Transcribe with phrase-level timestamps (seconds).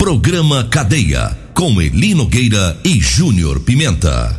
[0.00, 1.36] Programa Cadeia.
[1.52, 4.34] Com Elino Gueira e Júnior Pimenta.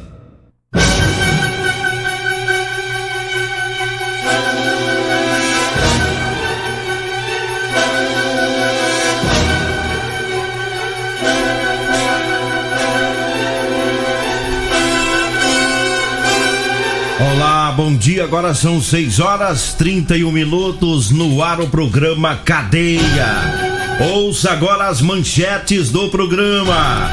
[17.20, 18.24] Olá, bom dia.
[18.24, 23.71] Agora são 6 horas 31 minutos no ar o programa Cadeia.
[24.00, 27.12] Ouça agora as manchetes do programa.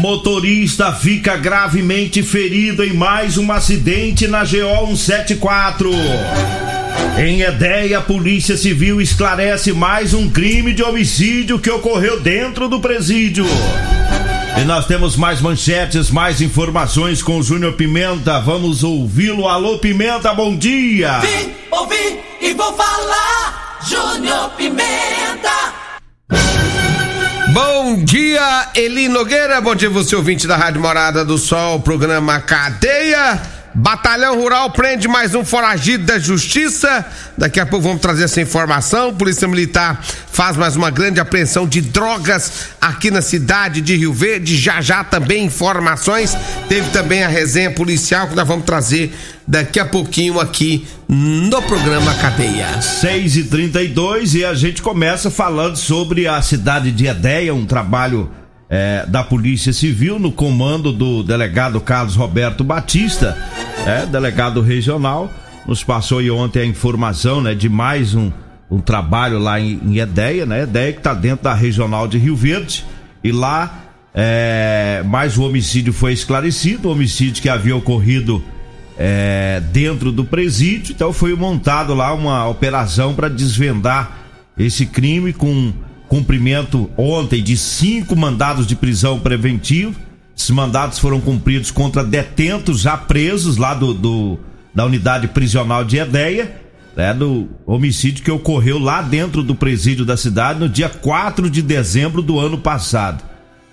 [0.00, 5.90] Motorista fica gravemente ferido em mais um acidente na GO 174.
[7.18, 12.80] Em Edéia, a Polícia Civil esclarece mais um crime de homicídio que ocorreu dentro do
[12.80, 13.46] presídio.
[14.60, 18.40] E nós temos mais manchetes, mais informações com o Júnior Pimenta.
[18.40, 19.46] Vamos ouvi-lo.
[19.46, 21.20] Alô, Pimenta, bom dia!
[21.20, 23.78] Vim, ouvi e vou falar.
[23.86, 25.75] Júnior Pimenta.
[27.56, 29.62] Bom dia, Eli Nogueira.
[29.62, 33.55] Bom dia, você ouvinte da Rádio Morada do Sol, programa Cadeia.
[33.78, 37.04] Batalhão Rural prende mais um foragido da Justiça.
[37.36, 39.14] Daqui a pouco vamos trazer essa informação.
[39.14, 40.02] Polícia Militar
[40.32, 44.56] faz mais uma grande apreensão de drogas aqui na cidade de Rio Verde.
[44.56, 46.34] Já já também informações.
[46.70, 49.14] Teve também a resenha policial que nós vamos trazer
[49.46, 52.80] daqui a pouquinho aqui no programa Cadeia.
[52.80, 58.30] 6 e 32 e a gente começa falando sobre a cidade de Edéia, um trabalho
[58.68, 63.36] é, da Polícia Civil no comando do delegado Carlos Roberto Batista,
[63.86, 65.32] é, delegado regional.
[65.66, 68.30] Nos passou ontem a informação né, de mais um,
[68.70, 70.62] um trabalho lá em, em Edéia, né?
[70.62, 72.84] Edéia que está dentro da regional de Rio Verde.
[73.22, 73.82] E lá
[74.14, 78.42] é, mais um homicídio foi esclarecido, um homicídio que havia ocorrido
[78.98, 80.92] é, dentro do presídio.
[80.92, 84.18] Então foi montado lá uma operação para desvendar
[84.58, 85.72] esse crime com
[86.08, 89.94] cumprimento ontem de cinco mandados de prisão preventivo.
[90.36, 94.38] Esses mandados foram cumpridos contra detentos já presos lá do, do
[94.74, 96.54] da unidade prisional de Edéia,
[96.94, 101.62] né, do homicídio que ocorreu lá dentro do presídio da cidade no dia 4 de
[101.62, 103.24] dezembro do ano passado.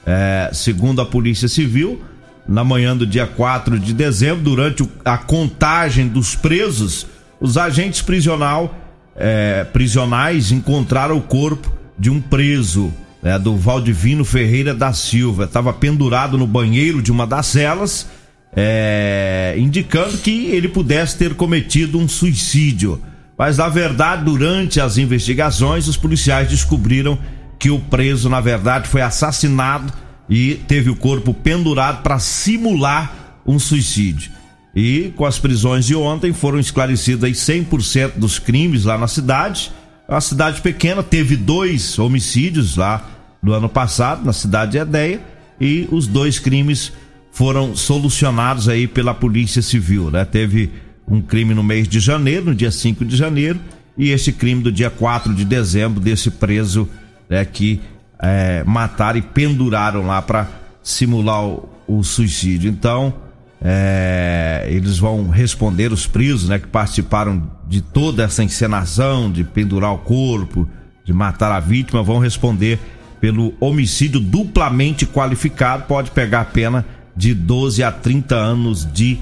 [0.06, 2.02] É, segundo a Polícia Civil,
[2.48, 7.06] na manhã do dia 4 de dezembro, durante a contagem dos presos,
[7.40, 8.74] os agentes prisional,
[9.14, 15.46] é, prisionais encontraram o corpo de um preso, né, do Valdivino Ferreira da Silva.
[15.46, 18.08] Estava pendurado no banheiro de uma das celas,
[18.56, 23.02] é, indicando que ele pudesse ter cometido um suicídio.
[23.38, 27.18] Mas na verdade, durante as investigações, os policiais descobriram
[27.58, 29.92] que o preso, na verdade, foi assassinado
[30.30, 34.32] e teve o corpo pendurado para simular um suicídio.
[34.76, 39.72] E com as prisões de ontem foram esclarecidos aí 100% dos crimes lá na cidade.
[40.08, 43.10] Uma cidade pequena, teve dois homicídios lá
[43.42, 45.22] no ano passado, na cidade de Edéia,
[45.60, 46.92] e os dois crimes
[47.32, 50.24] foram solucionados aí pela Polícia Civil, né?
[50.24, 50.72] Teve
[51.08, 53.60] um crime no mês de janeiro, no dia 5 de janeiro,
[53.98, 56.88] e esse crime do dia 4 de dezembro desse preso
[57.30, 57.82] né, que
[58.20, 60.48] é, mataram e penduraram lá para
[60.82, 62.70] simular o, o, suicídio.
[62.70, 63.14] Então,
[63.62, 69.94] é, eles vão responder os presos, né, que participaram de toda essa encenação de pendurar
[69.94, 70.68] o corpo,
[71.04, 72.80] de matar a vítima, vão responder
[73.20, 79.20] pelo homicídio duplamente qualificado, pode pegar a pena de 12 a 30 anos de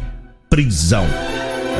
[0.49, 1.05] prisão.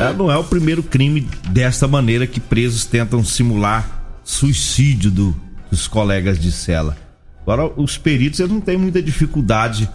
[0.00, 5.36] É, não é o primeiro crime desta maneira que presos tentam simular suicídio do,
[5.70, 6.96] dos colegas de cela.
[7.42, 9.88] Agora, os peritos eles não têm muita dificuldade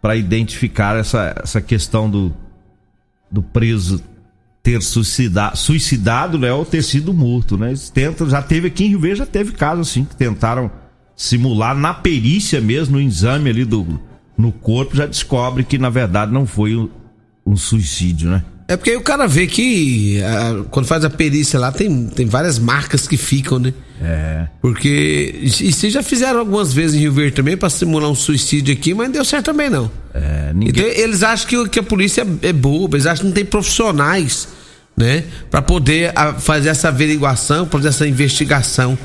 [0.00, 2.34] para identificar essa, essa questão do,
[3.30, 4.02] do preso
[4.66, 7.56] ter suicidado, suicidado né, ou ter sido morto.
[7.56, 7.68] Né?
[7.68, 10.68] Eles tentam, já teve aqui em Rio Verde, já teve casos assim que tentaram
[11.14, 14.00] simular na perícia mesmo, no exame ali do,
[14.36, 16.90] no corpo, já descobre que na verdade não foi um,
[17.46, 18.42] um suicídio, né?
[18.68, 22.26] É porque aí o cara vê que a, quando faz a perícia lá tem, tem
[22.26, 23.72] várias marcas que ficam, né?
[24.02, 24.48] É.
[24.60, 25.38] Porque.
[25.40, 28.92] E vocês já fizeram algumas vezes em Rio Verde também pra simular um suicídio aqui,
[28.92, 29.88] mas não deu certo também não.
[30.12, 30.70] É, ninguém...
[30.70, 34.48] Então eles acham que, que a polícia é boba, eles acham que não tem profissionais,
[34.96, 35.24] né?
[35.50, 38.96] Pra poder fazer essa averiguação, fazer essa investigação.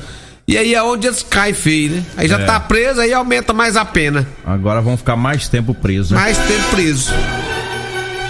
[0.48, 2.02] E aí é onde eles caem feio, né?
[2.16, 2.44] Aí já É.
[2.44, 4.26] tá preso, aí aumenta mais a pena.
[4.44, 6.10] Agora vão ficar mais tempo presos.
[6.10, 6.18] né?
[6.18, 7.12] Mais tempo preso.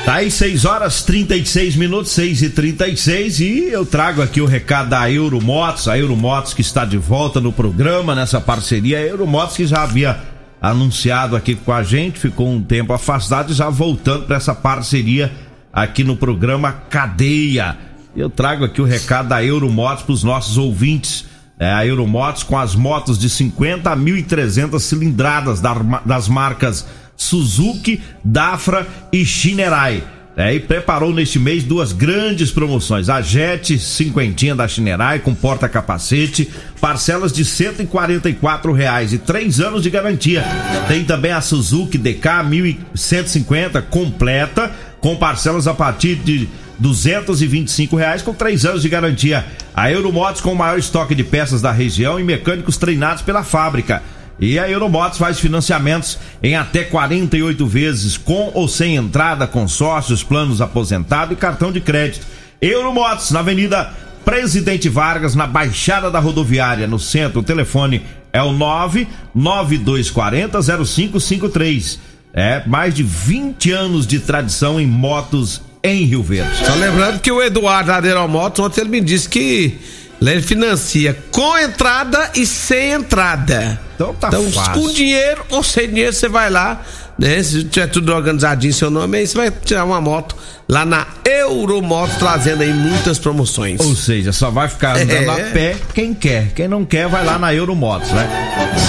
[0.04, 4.90] Tá aí 6 horas 36 minutos, 6 e 36 e eu trago aqui o recado
[4.90, 8.98] da Euromotos, a Euromotos que está de volta no programa, nessa parceria.
[8.98, 10.18] A Euromotos que já havia
[10.60, 15.30] anunciado aqui com a gente, ficou um tempo afastado e já voltando para essa parceria
[15.72, 17.76] aqui no programa Cadeia.
[18.14, 21.24] Eu trago aqui o recado da Euromotos para os nossos ouvintes.
[21.58, 26.86] É, a Euromotos com as motos de 50 a 1.300 cilindradas da- das marcas
[27.16, 30.02] Suzuki, Dafra e Shinerai.
[30.34, 33.10] É, e preparou neste mês duas grandes promoções.
[33.10, 39.90] A Jet cinquentinha da Shinerai com porta-capacete, parcelas de 144 reais e três anos de
[39.90, 40.42] garantia.
[40.88, 44.70] Tem também a Suzuki DK 1150 completa
[45.02, 49.44] com parcelas a partir de 225 reais com três anos de garantia.
[49.74, 54.02] A Euromotos com o maior estoque de peças da região e mecânicos treinados pela fábrica.
[54.40, 60.60] E a Euromotos faz financiamentos em até 48 vezes, com ou sem entrada, consórcios, planos
[60.60, 62.26] aposentado e cartão de crédito.
[62.60, 63.92] Euromotos, na Avenida
[64.24, 67.40] Presidente Vargas, na Baixada da Rodoviária, no centro.
[67.40, 68.02] O telefone
[68.32, 72.11] é o 99240 0553.
[72.34, 76.64] É, mais de 20 anos de tradição em motos em Rio Verde.
[76.64, 79.78] Só lembrando que o Eduardo Aderal Motos, ontem ele me disse que
[80.20, 83.80] ele financia com entrada e sem entrada.
[83.94, 84.72] Então tá então, fácil.
[84.72, 86.82] com dinheiro ou sem dinheiro, você vai lá,
[87.22, 87.42] né?
[87.42, 90.34] Se tiver tudo organizadinho seu nome, aí você vai tirar uma moto
[90.68, 93.80] lá na Euromoto, trazendo aí muitas promoções.
[93.80, 95.48] Ou seja, só vai ficar andando É.
[95.48, 96.52] a pé quem quer.
[96.54, 98.28] Quem não quer, vai lá na Euromotos, né?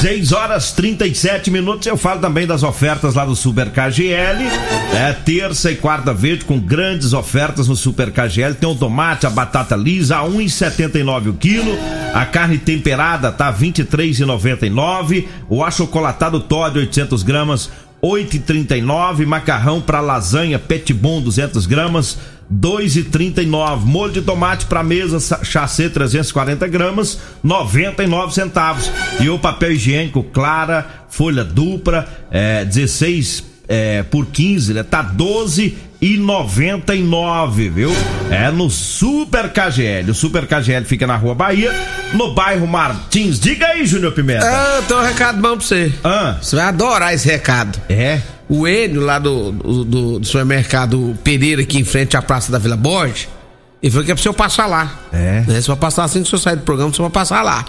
[0.01, 1.85] 6 horas 37 minutos.
[1.85, 4.43] Eu falo também das ofertas lá do Super KGL.
[4.93, 8.55] É terça e quarta verde com grandes ofertas no Super KGL.
[8.55, 11.77] Tem o tomate, a batata lisa a 1,79 o quilo.
[12.13, 15.27] A carne temperada tá 23,99.
[15.49, 17.69] O achocolatado Todd 800 gramas
[18.03, 19.25] 8,39.
[19.25, 22.17] Macarrão para lasanha Pet Bom 200 gramas
[22.53, 23.85] 2,39.
[23.85, 28.91] Molho de tomate para mesa sa- chacê 340 gramas 99 centavos.
[29.21, 34.83] E o papel higiênico Clara folha dupla é, 16 é, por 15, né?
[34.83, 37.91] Tá 12 e 99, viu?
[38.29, 40.11] É no Super KGL.
[40.11, 41.71] O Super KGL fica na Rua Bahia,
[42.13, 43.39] no bairro Martins.
[43.39, 44.45] Diga aí, Júnior Pimenta.
[44.45, 45.93] Ah, tenho um recado bom pra você.
[46.03, 47.79] Ah, Você vai adorar esse recado.
[47.89, 48.21] é?
[48.49, 52.59] O Enio, lá do, do, do- do supermercado Pereira, aqui em frente à Praça da
[52.59, 53.27] Vila Borges,
[53.81, 54.99] ele falou que é pro senhor passar lá.
[55.13, 55.43] É.
[55.47, 55.61] Né?
[55.61, 57.65] Você vai passar assim que o senhor sair do programa, você vai passar lá.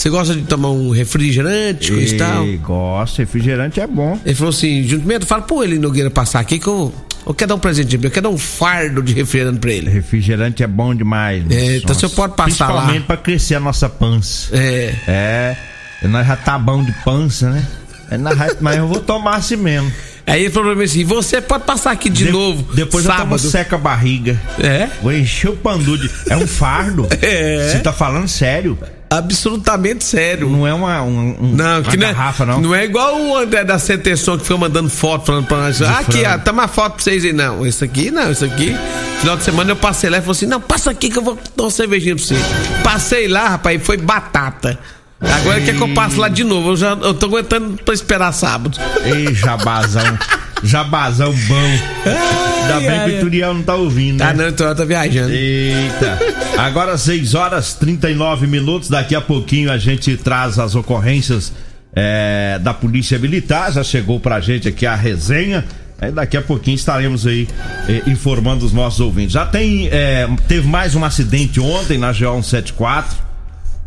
[0.00, 2.46] Você gosta de tomar um refrigerante, coisa e tal?
[2.56, 4.18] Gosto, refrigerante é bom.
[4.24, 6.90] Ele falou assim, junto mesmo, fala pro ele Nogueira passar aqui que eu,
[7.26, 9.90] eu quero dar um presente eu quero dar um fardo de refrigerante pra ele.
[9.90, 11.44] Refrigerante é bom demais.
[11.50, 12.76] É, então você pode passar lá.
[12.76, 14.48] Principalmente pra crescer a nossa pança.
[14.56, 14.94] É.
[15.06, 17.68] É, nós já tá bom de pança, né?
[18.58, 19.92] Mas eu vou tomar assim mesmo.
[20.30, 22.72] Aí ele falou pra mim assim, você pode passar aqui de, novo.
[22.74, 23.50] Depois eu tomo sábado.
[23.50, 24.40] seca a barriga.
[24.62, 24.88] É?
[25.02, 26.10] Vou encher o pandu de.
[26.28, 27.08] É um fardo?
[27.20, 27.68] É.
[27.70, 28.78] Você tá falando sério?
[29.12, 30.48] Absolutamente sério.
[30.48, 32.60] Não é uma, um, um- Não, uma não, garrafa, não.
[32.60, 35.82] não é igual o André da Sentenção que foi mandando foto falando pra nós.
[35.82, 37.32] Ah, aqui, ó, tá uma foto pra vocês aí.
[37.32, 38.74] Não, isso aqui não, isso aqui.
[39.18, 41.36] Final de semana eu passei lá e falei assim: não, passa aqui que eu vou
[41.56, 42.36] dar uma cervejinha pra você.
[42.84, 44.78] Passei lá, rapaz, e foi batata.
[45.20, 46.70] Agora quer que eu passe lá de novo.
[46.70, 48.78] Eu já eu tô aguentando pra esperar sábado.
[49.04, 50.18] Ei, jabazão.
[50.62, 51.54] jabazão bom.
[51.56, 54.44] Ainda Ai, bem ai, que o Turiel não tá ouvindo, Ah, né?
[54.44, 55.30] não, então ela tá viajando.
[55.32, 56.18] Eita!
[56.58, 58.88] Agora 6 horas 39 minutos.
[58.88, 61.52] Daqui a pouquinho a gente traz as ocorrências
[61.94, 63.72] é, da Polícia Militar.
[63.72, 65.64] Já chegou pra gente aqui a resenha.
[66.00, 67.46] Aí daqui a pouquinho estaremos aí
[67.86, 69.32] eh, informando os nossos ouvintes.
[69.32, 69.86] Já tem.
[69.92, 73.29] é, teve mais um acidente ontem na GO 174.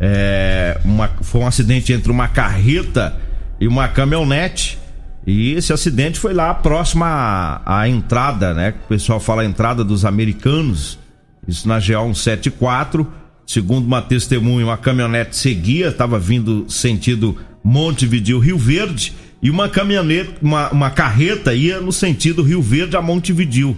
[0.06, 3.16] É, uma, foi um acidente entre uma carreta
[3.58, 4.78] e uma caminhonete.
[5.26, 8.74] E esse acidente foi lá próximo à, à entrada, né?
[8.84, 11.00] O pessoal fala entrada dos americanos.
[11.48, 13.10] Isso na GO 174.
[13.48, 19.14] Segundo uma testemunha, uma caminhonete seguia, estava vindo sentido Montevideo Rio Verde.
[19.42, 23.78] E uma caminhonete, uma, uma carreta ia no sentido Rio Verde a Montevideo.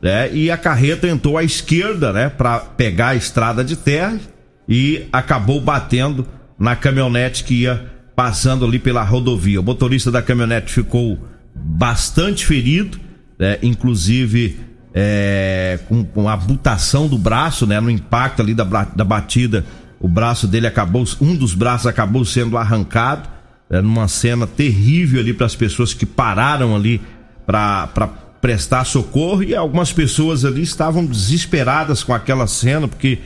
[0.00, 0.32] Né?
[0.32, 2.28] E a carreta entrou à esquerda, né?
[2.28, 4.20] Para pegar a estrada de terra
[4.68, 6.26] e acabou batendo
[6.58, 9.60] na caminhonete que ia passando ali pela rodovia.
[9.60, 11.18] O motorista da caminhonete ficou
[11.54, 12.98] bastante ferido,
[13.38, 13.58] né?
[13.62, 14.58] inclusive
[14.94, 17.78] é, com, com a butação do braço, né?
[17.80, 19.64] No impacto ali da, da batida,
[20.00, 23.28] o braço dele acabou, um dos braços acabou sendo arrancado,
[23.68, 23.82] né?
[23.82, 27.02] numa cena terrível ali para as pessoas que pararam ali
[27.46, 28.08] para
[28.40, 33.18] prestar socorro e algumas pessoas ali estavam desesperadas com aquela cena porque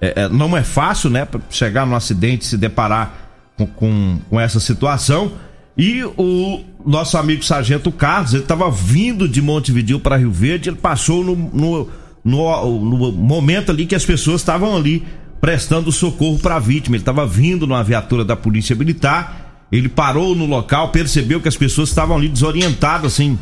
[0.00, 1.26] é, é, não é fácil, né?
[1.50, 3.14] Chegar num acidente se deparar
[3.56, 5.32] com, com, com essa situação.
[5.76, 10.76] E o nosso amigo Sargento Carlos, ele estava vindo de Montevideo para Rio Verde, ele
[10.76, 11.88] passou no, no,
[12.24, 15.04] no, no momento ali que as pessoas estavam ali
[15.40, 16.96] prestando socorro para a vítima.
[16.96, 21.56] Ele estava vindo numa viatura da Polícia Militar, ele parou no local, percebeu que as
[21.56, 23.38] pessoas estavam ali desorientadas, assim,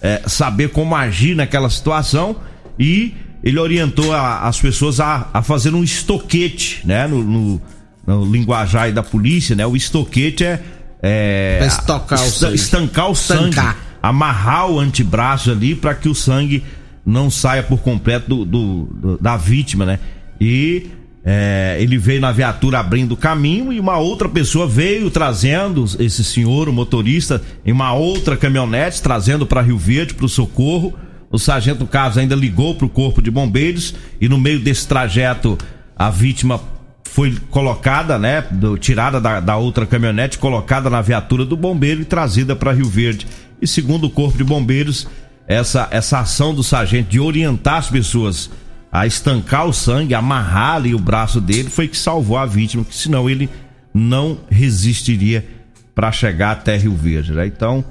[0.00, 2.36] é, saber como agir naquela situação
[2.78, 7.06] e ele orientou a, as pessoas a, a fazer um estoquete, né?
[7.06, 7.62] No, no,
[8.06, 9.66] no linguajar da polícia, né?
[9.66, 10.62] O estoquete é
[11.02, 12.54] é, pra estocar o sangue.
[12.54, 13.76] estancar o sangue, Estancar.
[14.02, 16.64] amarrar o antebraço ali para que o sangue
[17.04, 19.98] não saia por completo do, do, do da vítima, né?
[20.40, 20.86] E
[21.24, 26.24] é, ele veio na viatura abrindo o caminho e uma outra pessoa veio trazendo esse
[26.24, 30.94] senhor, o motorista, em uma outra caminhonete, trazendo para Rio Verde para o socorro.
[31.30, 35.58] O sargento Carlos ainda ligou para o corpo de bombeiros e no meio desse trajeto
[35.96, 36.60] a vítima
[37.04, 42.04] foi colocada, né, do, tirada da, da, outra caminhonete, colocada na viatura do bombeiro e
[42.04, 43.26] trazida para Rio Verde.
[43.60, 45.08] E segundo o Corpo de Bombeiros,
[45.46, 48.50] essa, essa ação do sargento de orientar as pessoas
[48.92, 52.94] a estancar o sangue, amarrar ali o braço dele, foi que salvou a vítima, que
[52.94, 53.48] senão ele
[53.94, 55.46] não resistiria
[55.94, 57.32] para chegar até Rio Verde.
[57.32, 57.46] Né?
[57.46, 57.84] Então,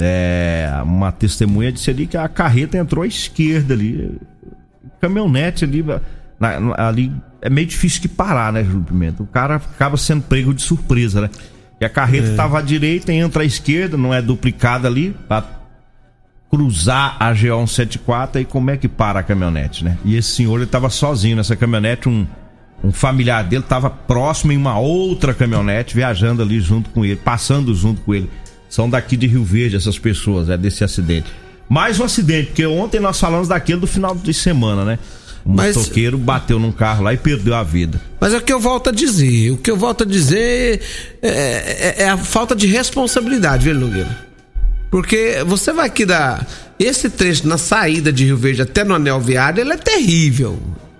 [0.00, 4.18] é, uma testemunha disse ali que a carreta entrou à esquerda ali,
[5.00, 5.84] caminhonete ali,
[6.38, 9.22] na, ali é meio difícil de parar, né, Júlio Pimenta?
[9.22, 11.30] O cara acaba sendo pego de surpresa, né?
[11.80, 12.60] E a carreta estava é.
[12.60, 15.44] à direita, entra à esquerda, não é duplicada ali, para
[16.50, 19.98] cruzar a G174 e como é que para a caminhonete, né?
[20.04, 22.26] E esse senhor ele estava sozinho nessa caminhonete, um,
[22.82, 27.72] um familiar dele estava próximo em uma outra caminhonete, viajando ali junto com ele, passando
[27.74, 28.30] junto com ele.
[28.68, 31.32] São daqui de Rio Verde essas pessoas, é desse acidente.
[31.68, 34.98] Mais um acidente, porque ontem nós falamos daquele do final de semana, né?
[35.44, 38.00] Um mas, motoqueiro bateu num carro lá e perdeu a vida.
[38.20, 39.52] Mas é o que eu volto a dizer.
[39.52, 40.80] O que eu volto a dizer
[41.22, 44.28] é, é, é a falta de responsabilidade, viu, Nogueira?
[44.90, 46.46] Porque você vai aqui dar.
[46.78, 50.58] Esse trecho na saída de Rio Verde até no anel viário, ele é terrível.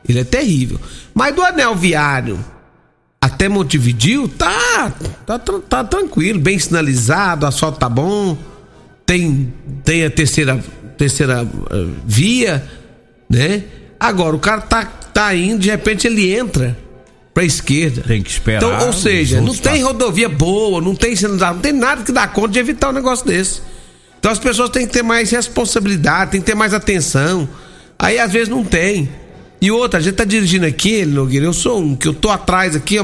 [0.09, 0.81] Ele é terrível.
[1.15, 2.39] Mas do anel viário
[3.21, 4.93] até Montevidil, tá,
[5.27, 8.37] tá, tá tranquilo, bem sinalizado, o asfalto tá bom.
[9.05, 9.53] Tem,
[9.85, 10.63] tem a terceira,
[10.97, 12.65] terceira uh, via,
[13.29, 13.65] né?
[13.99, 16.77] Agora, o cara tá, tá indo, de repente ele entra
[17.35, 18.03] pra esquerda.
[18.03, 18.59] Tem que esperar.
[18.59, 22.49] Então, ou seja, não tem rodovia boa, não tem não tem nada que dá conta
[22.49, 23.63] de evitar um negócio desse.
[24.19, 27.49] Então as pessoas têm que ter mais responsabilidade, tem que ter mais atenção.
[27.99, 29.09] Aí às vezes não tem.
[29.61, 32.77] E outra, a gente tá dirigindo aqui, Nogueira, eu sou um, que eu tô atrás
[32.77, 32.97] aqui,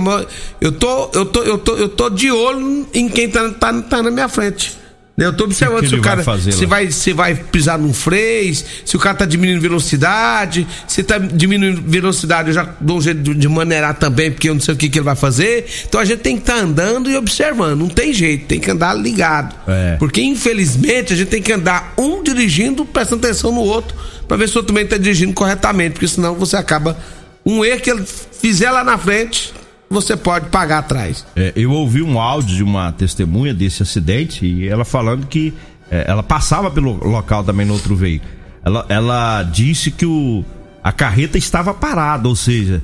[0.60, 4.02] eu tô, eu tô, eu tô, eu tô de olho em quem tá, tá, tá
[4.02, 4.83] na minha frente.
[5.16, 7.78] Eu tô observando que que se o cara vai fazer, se vai se vai pisar
[7.78, 8.52] num freio,
[8.84, 13.20] se o cara tá diminuindo velocidade, se tá diminuindo velocidade, eu já dou um jeito
[13.20, 15.66] de, de maneirar também, porque eu não sei o que, que ele vai fazer.
[15.88, 18.68] Então a gente tem que estar tá andando e observando, não tem jeito, tem que
[18.68, 19.54] andar ligado.
[19.68, 19.96] É.
[19.98, 24.48] Porque infelizmente a gente tem que andar um dirigindo, prestando atenção no outro, para ver
[24.48, 26.98] se o outro também tá dirigindo corretamente, porque senão você acaba
[27.46, 28.04] um erro que ele
[28.40, 29.54] fizer lá na frente,
[29.94, 31.26] você pode pagar atrás.
[31.34, 35.54] É, eu ouvi um áudio de uma testemunha desse acidente e ela falando que
[35.90, 38.30] é, ela passava pelo local também no outro veículo.
[38.64, 40.44] Ela, ela disse que o,
[40.82, 42.82] a carreta estava parada, ou seja,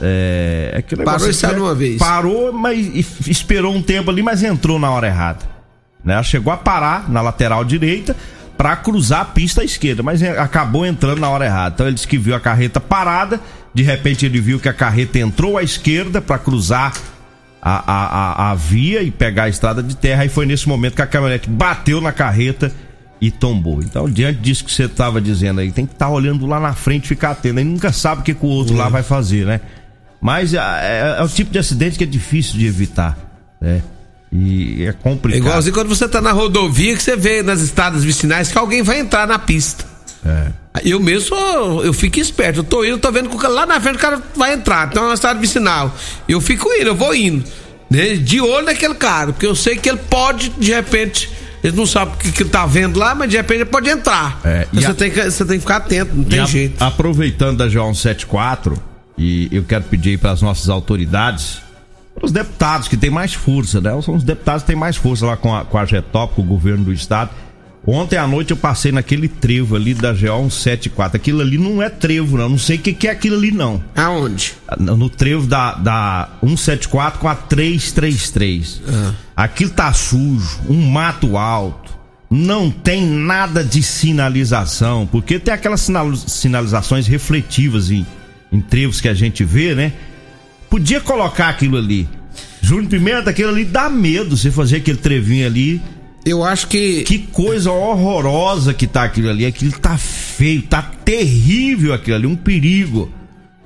[0.00, 1.98] é, é parou e saiu uma vez.
[1.98, 5.40] Parou, mas esperou um tempo ali, mas entrou na hora errada.
[6.04, 6.14] Né?
[6.14, 8.16] Ela chegou a parar na lateral direita
[8.62, 11.74] para cruzar a pista à esquerda, mas acabou entrando na hora errada.
[11.74, 13.40] Então ele disse que viu a carreta parada
[13.74, 16.92] de repente ele viu que a carreta entrou à esquerda para cruzar
[17.60, 20.24] a, a, a, a, via e pegar a estrada de terra.
[20.24, 22.72] E foi nesse momento que a caminhonete bateu na carreta
[23.20, 23.82] e tombou.
[23.82, 26.74] Então, diante disso que você estava dizendo aí, tem que estar tá olhando lá na
[26.74, 27.58] frente, ficar atento.
[27.58, 29.60] Aí nunca sabe o que, que o outro lá vai fazer, né?
[30.20, 33.16] Mas é, é, é, o tipo de acidente que é difícil de evitar,
[33.60, 33.82] né?
[34.32, 35.34] E é complicado.
[35.34, 38.82] É igualzinho quando você está na rodovia que você vê nas estradas vicinais que alguém
[38.82, 39.84] vai entrar na pista.
[40.24, 40.52] É.
[40.84, 42.60] Eu mesmo sou, eu fico esperto.
[42.60, 44.88] Eu tô indo, tô vendo que lá na frente o cara vai entrar.
[44.88, 45.94] Então é uma estrada vicinal.
[46.26, 47.44] Eu fico indo, eu vou indo.
[47.90, 48.14] Né?
[48.14, 51.30] De olho naquele cara, porque eu sei que ele pode, de repente.
[51.62, 53.88] Ele não sabe o que, que ele tá vendo lá, mas de repente ele pode
[53.88, 54.40] entrar.
[54.42, 54.94] É, você, a...
[54.94, 56.44] tem que, você tem que ficar atento, não tem a...
[56.44, 56.82] jeito.
[56.82, 58.76] Aproveitando da J174,
[59.16, 61.58] e eu quero pedir para as nossas autoridades,
[62.22, 63.90] os deputados que têm mais força, né?
[64.02, 66.44] São os deputados que têm mais força lá com a, com a Getop, com o
[66.44, 67.30] governo do estado
[67.86, 71.16] Ontem à noite eu passei naquele trevo ali da GO 174.
[71.16, 72.50] Aquilo ali não é trevo, não.
[72.50, 73.82] Não sei o que, que é aquilo ali, não.
[73.96, 74.54] Aonde?
[74.78, 78.82] No trevo da, da 174 com a 333.
[78.86, 79.12] Ah.
[79.34, 81.92] Aquilo tá sujo, um mato alto.
[82.30, 85.86] Não tem nada de sinalização, porque tem aquelas
[86.26, 88.06] sinalizações refletivas em,
[88.50, 89.92] em trevos que a gente vê, né?
[90.72, 92.08] Podia colocar aquilo ali.
[92.62, 95.82] Júnior Pimenta, aquilo ali dá medo você fazer aquele trevinho ali.
[96.24, 97.02] Eu acho que.
[97.02, 99.44] Que coisa horrorosa que tá aquilo ali.
[99.44, 103.12] Aquilo tá feio, tá terrível aquilo ali, um perigo.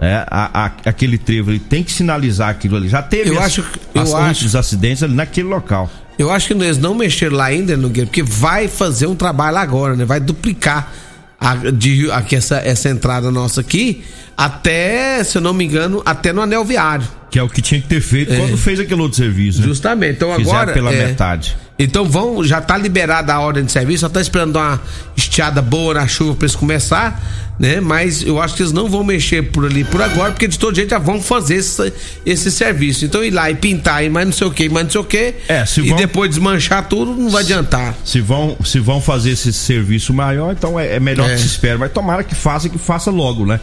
[0.01, 2.89] É, a, a, aquele trevo ali tem que sinalizar aquilo ali.
[2.89, 5.89] Já teve Eu acho- eu as- acho- os acidentes ali naquele local.
[6.19, 9.95] Eu acho que eles não mexeram lá ainda, Nogueira, porque vai fazer um trabalho agora,
[9.95, 10.05] né?
[10.05, 10.93] Vai duplicar
[11.39, 14.03] a, de, aqui essa, essa entrada nossa aqui
[14.37, 17.07] até, se eu não me engano, até no anel viário.
[17.31, 18.37] Que é o que tinha que ter feito É.
[18.37, 19.61] quando fez aquele outro serviço.
[19.61, 19.67] Né?
[19.67, 20.17] Justamente.
[20.17, 20.73] Então Fizeram agora.
[20.73, 21.57] pela é, metade.
[21.79, 24.81] Então vão, já tá liberada a ordem de serviço, só tá esperando uma
[25.17, 27.21] estiada boa na chuva pra eles começar,
[27.59, 27.81] né?
[27.81, 30.75] Mas eu acho que eles não vão mexer por ali por agora, porque de todo
[30.75, 31.93] jeito já vão fazer esse,
[32.25, 33.05] esse serviço.
[33.05, 35.05] Então ir lá e pintar e mais não sei o que, mais não sei o
[35.05, 35.35] que.
[35.49, 37.95] É, se e vão- depois desmanchar tudo, não vai adiantar.
[38.05, 41.35] Se vão, se vão fazer esse serviço maior, então é, é melhor É.
[41.35, 41.77] que se espere.
[41.77, 43.61] Mas tomara que faça, que faça logo, né?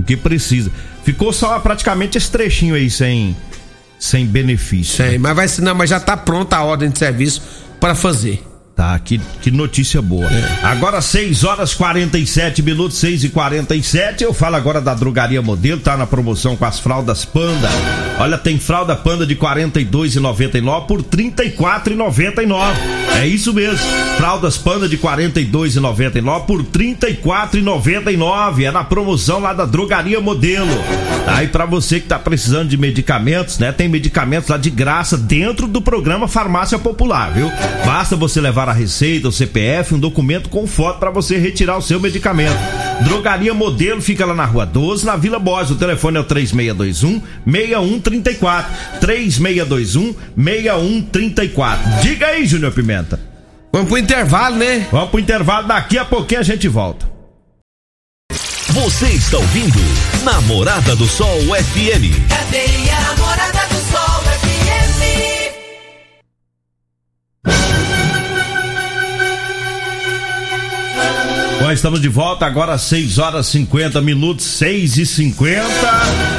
[0.00, 0.70] Porque precisa.
[1.04, 3.36] Ficou só praticamente esse trechinho aí sem,
[3.98, 4.96] sem benefício.
[4.96, 7.42] Sei, mas vai não, mas já tá pronta a ordem de serviço
[7.78, 8.49] para fazer.
[8.80, 10.26] Tá, que, que notícia boa.
[10.62, 15.98] Agora 6 horas 47 minutos, 6 e 47 Eu falo agora da drogaria modelo, tá
[15.98, 17.68] na promoção com as fraldas Panda.
[18.18, 22.74] Olha, tem fralda Panda de R$ 42,99 por R$ 34,99.
[23.20, 23.86] É isso mesmo.
[24.16, 28.64] Fraldas Panda de R$ 42,99 por R$ 34,99.
[28.64, 30.70] É na promoção lá da drogaria modelo.
[31.26, 33.72] Aí pra você que tá precisando de medicamentos, né?
[33.72, 37.50] Tem medicamentos lá de graça dentro do programa Farmácia Popular, viu?
[37.84, 41.82] Basta você levar a receita, o CPF, um documento com foto pra você retirar o
[41.82, 42.56] seu medicamento.
[43.04, 45.72] Drogaria Modelo fica lá na Rua 12, na Vila Borges.
[45.72, 48.72] O telefone é o 3621 6134.
[49.00, 52.02] 3621 6134.
[52.02, 53.20] Diga aí, Júnior Pimenta.
[53.72, 54.86] Vamos pro intervalo, né?
[54.90, 57.08] Vamos pro intervalo, daqui a pouquinho a gente volta.
[58.68, 59.80] Você está ouvindo
[60.22, 62.28] Namorada do Sol FM.
[62.28, 64.60] Cadeia Namorada do Sol FM.
[71.60, 75.62] Bom, estamos de volta agora às 6 horas 50 minutos, 6 e 50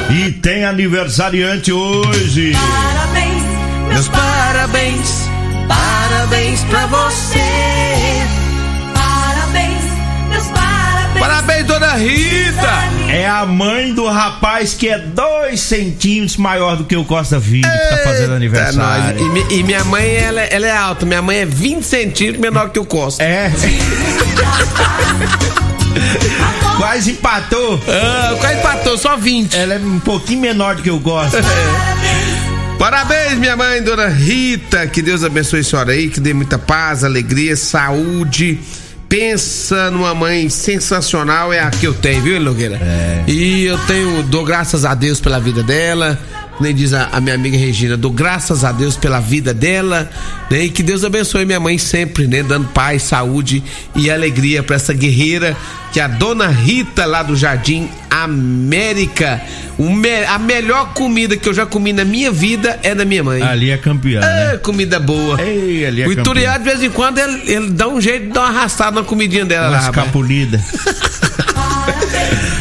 [0.09, 2.53] E tem aniversariante hoje.
[2.53, 3.43] Parabéns,
[3.87, 5.29] meus parabéns,
[5.67, 7.39] parabéns pra você.
[8.95, 9.83] Parabéns,
[10.29, 11.19] meus parabéns.
[11.19, 12.90] Parabéns, dona Rita!
[13.13, 17.69] É a mãe do rapaz que é dois centímetros maior do que o Costa Filho,
[17.69, 19.19] que tá fazendo aniversário.
[19.19, 21.05] E, mi- e minha mãe, ela, ela é alta.
[21.05, 23.21] Minha mãe é 20 centímetros menor que o Costa.
[23.21, 23.51] É,
[26.77, 27.79] quase empatou.
[27.87, 29.55] Ah, quase empatou, só 20.
[29.57, 31.39] Ela é um pouquinho menor do que o Costa.
[32.79, 34.87] Parabéns, minha mãe, dona Rita.
[34.87, 38.59] Que Deus abençoe a senhora aí, que dê muita paz, alegria, saúde.
[39.11, 42.77] Pensa numa mãe sensacional, é a que eu tenho, viu, Nogueira?
[42.77, 43.25] É.
[43.27, 46.17] E eu tenho, dou graças a Deus pela vida dela.
[46.59, 50.07] Nem diz a, a minha amiga Regina, dou graças a Deus pela vida dela,
[50.49, 50.65] né?
[50.65, 52.43] E que Deus abençoe minha mãe sempre, né?
[52.43, 53.63] Dando paz, saúde
[53.95, 55.55] e alegria pra essa guerreira
[55.91, 59.41] que é a dona Rita lá do Jardim América.
[59.77, 63.41] Me- a melhor comida que eu já comi na minha vida é da minha mãe.
[63.41, 64.57] Ali é campeã, É, né?
[64.57, 65.41] comida boa.
[65.41, 66.11] Ei, ali é o.
[66.11, 69.03] Ituriá, de vez em quando, ele, ele dá um jeito de dar uma arrastada na
[69.05, 70.63] comidinha dela Uma lá, escapulida.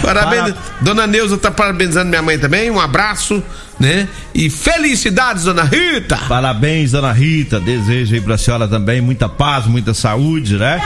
[0.02, 2.70] Parabéns, dona Neuza tá parabenizando minha mãe também.
[2.70, 3.42] Um abraço,
[3.78, 4.08] né?
[4.34, 6.16] E felicidades, dona Rita!
[6.28, 7.60] Parabéns, dona Rita.
[7.60, 10.80] Desejo aí pra senhora também muita paz, muita saúde, né?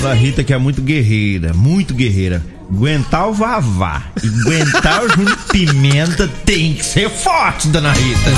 [0.00, 2.42] Dona Rita que é muito guerreira, muito guerreira.
[2.70, 8.30] Aguentar o Vavá e aguentar o Júnior Pimenta tem que ser forte, dona Rita.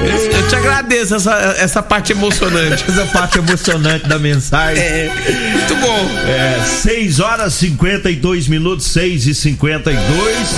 [0.00, 2.84] Eu, eu te agradeço essa, essa parte emocionante.
[2.88, 4.82] Essa parte emocionante da mensagem.
[4.82, 5.10] É,
[5.52, 6.08] muito bom.
[6.28, 10.48] É, 6 horas 52 minutos, 6 e 52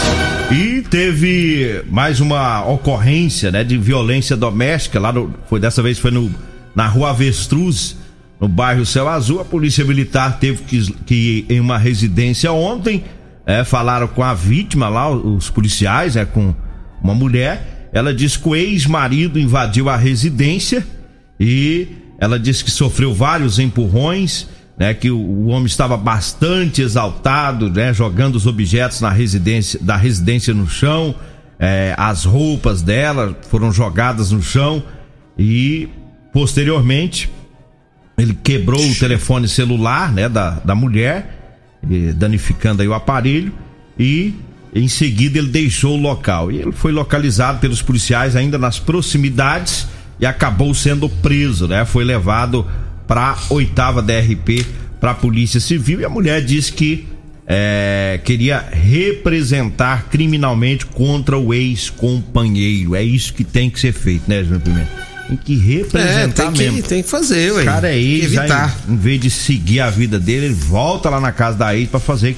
[0.50, 6.10] E teve mais uma ocorrência, né, de violência doméstica lá no, foi dessa vez foi
[6.10, 6.32] no
[6.74, 7.96] na Rua Avestruz,
[8.42, 9.40] no bairro Céu Azul.
[9.40, 13.04] A Polícia Militar teve que, que ir em uma residência ontem,
[13.46, 16.52] é, falaram com a vítima lá, os policiais, é, com
[17.00, 17.88] uma mulher.
[17.92, 20.84] Ela disse que o ex-marido invadiu a residência
[21.38, 21.86] e
[22.18, 24.92] ela disse que sofreu vários empurrões, né?
[24.94, 27.92] Que o, o homem estava bastante exaltado, né?
[27.92, 31.14] Jogando os objetos na residência, da residência no chão,
[31.58, 34.82] é, as roupas dela foram jogadas no chão
[35.38, 35.88] e
[36.32, 37.28] posteriormente
[38.22, 40.28] ele quebrou o telefone celular, né?
[40.28, 41.58] Da, da mulher,
[42.14, 43.52] danificando aí o aparelho
[43.98, 44.34] e
[44.74, 49.86] em seguida ele deixou o local e ele foi localizado pelos policiais ainda nas proximidades
[50.18, 51.84] e acabou sendo preso, né?
[51.84, 52.66] Foi levado
[53.06, 54.64] para oitava DRP
[55.00, 57.06] para a Polícia Civil e a mulher disse que
[57.44, 62.94] é, queria representar criminalmente contra o ex-companheiro.
[62.94, 65.11] É isso que tem que ser feito, né, Júnior Pimenta?
[65.36, 66.82] Tem que representar é, tem mesmo.
[66.82, 67.62] Que, tem que fazer, ué.
[67.62, 68.76] O cara é ex, evitar.
[68.86, 71.88] Aí, em vez de seguir a vida dele, ele volta lá na casa da ex
[71.88, 72.36] pra fazer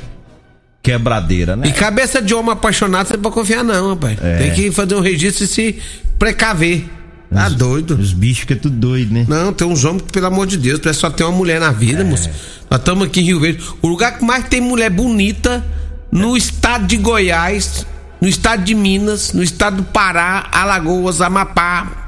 [0.83, 1.67] quebradeira, né?
[1.67, 4.19] E cabeça de homem apaixonado você não pode confiar, não, rapaz.
[4.23, 4.37] É.
[4.37, 5.79] Tem que fazer um registro e se
[6.19, 6.85] precaver.
[7.33, 7.95] Tá os, doido.
[7.99, 9.25] Os bichos ficam tudo doido, né?
[9.27, 11.73] Não, tem uns homens que, pelo amor de Deus, parece só ter uma mulher na
[11.73, 12.05] vida, é.
[12.05, 12.29] moço.
[12.71, 13.65] Nós estamos aqui em Rio Verde.
[13.81, 15.65] O lugar que mais tem mulher bonita
[16.13, 17.87] no estado de Goiás,
[18.21, 22.04] no estado de Minas, no estado do Pará, Alagoas, Amapá,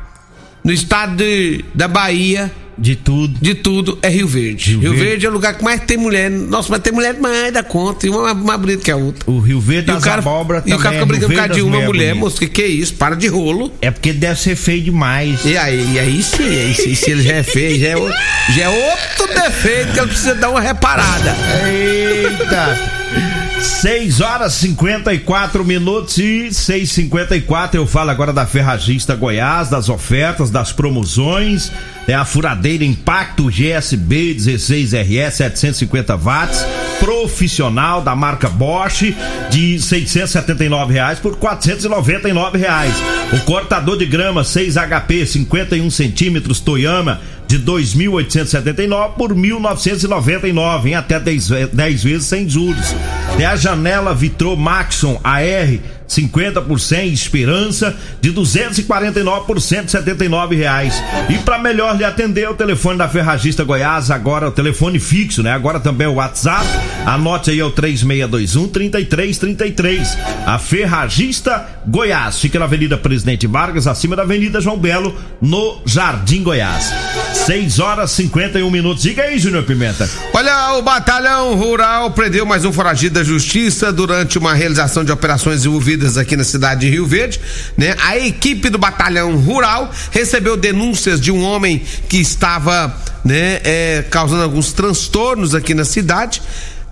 [0.66, 2.50] no estado de, da Bahia.
[2.78, 3.38] De tudo.
[3.40, 4.72] De tudo é Rio Verde.
[4.72, 5.06] Rio, Rio Verde.
[5.06, 5.26] Verde.
[5.26, 6.28] é o lugar que mais tem mulher.
[6.30, 8.06] Nossa, mas tem mulher mais da conta.
[8.06, 9.30] E uma mais bonita que a outra.
[9.30, 11.54] O Rio Verde das o cara, abóbora E o cara é fica brigando por causa
[11.54, 12.38] de uma mulher, moço.
[12.38, 12.92] Que que é isso?
[12.94, 13.72] Para de rolo.
[13.80, 15.42] É porque deve ser feio demais.
[15.46, 18.18] E aí, e aí sim, aí, se, se ele já é feio, já é, outro,
[18.54, 21.34] já é outro defeito que ele precisa dar uma reparada.
[21.66, 23.45] Eita!
[23.66, 30.72] 6 horas 54 minutos e 6:54 eu falo agora da Ferragista Goiás, das ofertas, das
[30.72, 31.72] promoções.
[32.06, 36.64] É a furadeira Impacto GSB 16RS 750 watts,
[37.00, 39.12] profissional da marca Bosch,
[39.50, 42.94] de 679 reais por 499 reais.
[43.32, 51.20] O cortador de grama 6 HP 51 centímetros Toyama de 2.879 por 1.999 em até
[51.20, 52.94] 10, 10 vezes sem juros.
[53.38, 61.02] É a janela Vitrô Maxon AR 50 por 100 Esperança de 249 por 179 reais.
[61.28, 65.52] E para melhor lhe atender o telefone da Ferragista Goiás, agora o telefone fixo, né?
[65.52, 66.66] Agora também o WhatsApp.
[67.04, 70.18] Anote aí é o 3621 3333.
[70.46, 76.42] A Ferragista Goiás fica na Avenida Presidente Vargas, acima da Avenida João Belo, no Jardim
[76.42, 76.92] Goiás.
[77.32, 79.02] 6 horas 51 minutos.
[79.02, 80.08] Diga aí, Júnior Pimenta.
[80.32, 85.64] Olha, o Batalhão Rural prendeu mais um foragido da Justiça durante uma realização de operações
[85.64, 87.40] envolvidas aqui na cidade de Rio Verde,
[87.76, 87.94] né?
[88.02, 94.42] A equipe do Batalhão Rural recebeu denúncias de um homem que estava, né, é, causando
[94.42, 96.42] alguns transtornos aqui na cidade.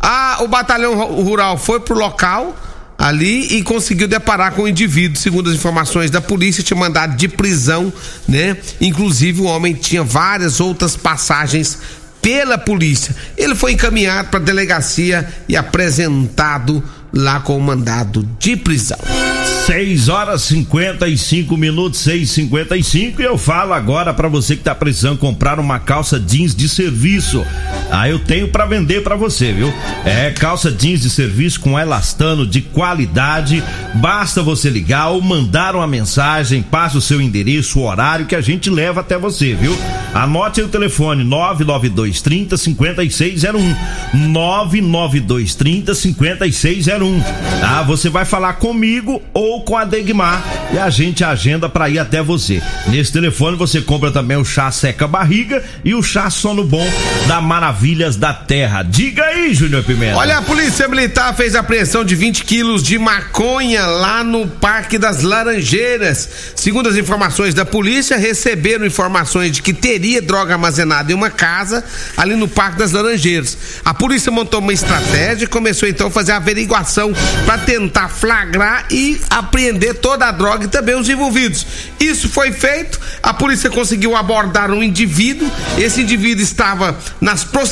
[0.00, 2.56] Ah, o Batalhão Rural foi pro local,
[2.98, 7.28] ali e conseguiu deparar com o indivíduo, segundo as informações da polícia, tinha mandado de
[7.28, 7.92] prisão,
[8.26, 8.56] né?
[8.80, 11.78] Inclusive o homem tinha várias outras passagens
[12.22, 13.14] pela polícia.
[13.36, 16.82] Ele foi encaminhado para delegacia e apresentado
[17.14, 18.98] lá com o mandado de prisão.
[19.66, 25.18] 6 horas 55 minutos, 6 55 e eu falo agora para você que tá precisando
[25.18, 27.44] comprar uma calça jeans de serviço.
[27.90, 29.72] Ah, eu tenho para vender para você, viu?
[30.04, 33.62] É calça jeans de serviço com elastano de qualidade.
[33.94, 38.40] Basta você ligar ou mandar uma mensagem, passa o seu endereço, o horário que a
[38.40, 39.76] gente leva até você, viu?
[40.14, 43.76] Anote o telefone 99230 5601.
[44.28, 47.22] 99230 5601.
[47.62, 50.42] Ah, você vai falar comigo ou com a Degmar
[50.72, 52.62] e a gente agenda para ir até você.
[52.86, 56.86] Nesse telefone você compra também o chá seca barriga e o chá sono bom
[57.26, 57.40] da
[57.74, 58.84] Maravilhas da Terra.
[58.84, 60.16] Diga aí, Júnior Pimenta.
[60.16, 64.96] Olha, a Polícia Militar fez a apreensão de 20 quilos de maconha lá no Parque
[64.96, 66.28] das Laranjeiras.
[66.54, 71.84] Segundo as informações da polícia, receberam informações de que teria droga armazenada em uma casa
[72.16, 73.58] ali no Parque das Laranjeiras.
[73.84, 77.12] A polícia montou uma estratégia e começou então a fazer a averiguação
[77.44, 81.66] para tentar flagrar e apreender toda a droga e também os envolvidos.
[81.98, 85.50] Isso foi feito, a polícia conseguiu abordar um indivíduo.
[85.76, 87.63] Esse indivíduo estava nas proximidades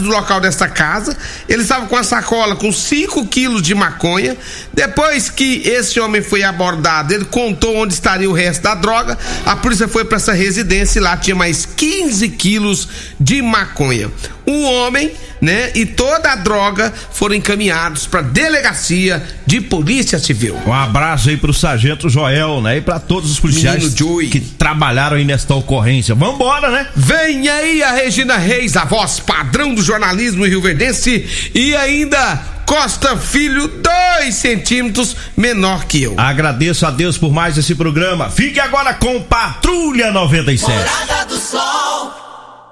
[0.00, 1.16] do local dessa casa.
[1.48, 4.36] Ele estava com a sacola com 5 quilos de maconha.
[4.72, 9.18] Depois que esse homem foi abordado, ele contou onde estaria o resto da droga.
[9.44, 14.10] A polícia foi para essa residência e lá tinha mais 15 quilos de maconha.
[14.44, 20.58] O homem, né, e toda a droga foram encaminhados para delegacia de polícia civil.
[20.66, 23.94] Um abraço aí pro sargento Joel, né, e para todos os policiais
[24.30, 26.14] que trabalharam aí nesta ocorrência.
[26.14, 26.88] Vambora, né?
[26.96, 33.68] Vem aí a Regina Reis, a voz padrão do jornalismo rio-verdense e ainda Costa Filho,
[33.68, 36.14] dois centímetros menor que eu.
[36.16, 38.30] Agradeço a Deus por mais esse programa.
[38.30, 40.72] Fique agora com Patrulha 97.
[40.72, 42.22] Morada do Sol.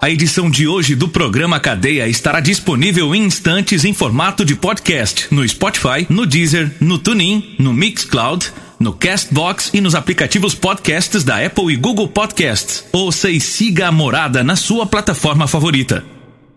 [0.02, 5.26] A edição de hoje do programa Cadeia estará disponível em instantes em formato de podcast
[5.30, 11.44] no Spotify, no Deezer, no TuneIn, no Mixcloud, no Castbox e nos aplicativos podcasts da
[11.44, 12.86] Apple e Google Podcasts.
[12.92, 16.02] Ouça e siga a Morada na sua plataforma favorita.